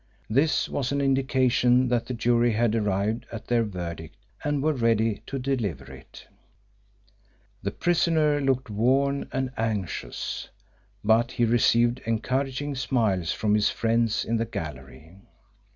This 0.31 0.67
was 0.67 0.91
an 0.91 0.99
indication 0.99 1.87
that 1.89 2.07
the 2.07 2.15
jury 2.15 2.53
had 2.53 2.73
arrived 2.73 3.27
at 3.31 3.45
their 3.45 3.61
verdict 3.63 4.17
and 4.43 4.63
were 4.63 4.73
ready 4.73 5.21
to 5.27 5.37
deliver 5.37 5.93
it. 5.93 6.27
The 7.61 7.69
prisoner 7.69 8.41
looked 8.41 8.71
worn 8.71 9.29
and 9.31 9.51
anxious, 9.57 10.49
but 11.03 11.33
he 11.33 11.45
received 11.45 12.01
encouraging 12.07 12.73
smiles 12.73 13.31
from 13.31 13.53
his 13.53 13.69
friends 13.69 14.25
in 14.25 14.37
the 14.37 14.45
gallery. 14.45 15.17